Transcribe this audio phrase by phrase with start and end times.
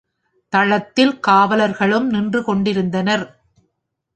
[0.53, 3.25] தளத்தில் காவலர்களும் நின்று கொண்டிருந்தனர்.